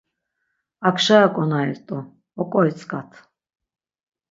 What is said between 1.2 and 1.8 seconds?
ǩonari